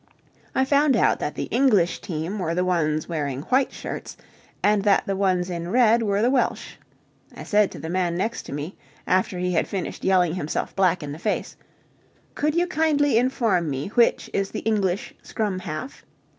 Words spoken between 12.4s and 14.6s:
you kindly inform me which is